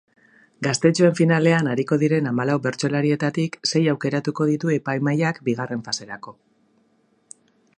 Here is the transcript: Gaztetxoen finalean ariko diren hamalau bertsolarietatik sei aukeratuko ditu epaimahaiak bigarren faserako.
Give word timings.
Gaztetxoen 0.67 1.11
finalean 1.17 1.67
ariko 1.73 1.97
diren 2.03 2.29
hamalau 2.31 2.55
bertsolarietatik 2.63 3.59
sei 3.73 3.83
aukeratuko 3.93 4.49
ditu 4.53 4.73
epaimahaiak 4.77 5.41
bigarren 5.51 5.85
faserako. 5.91 6.35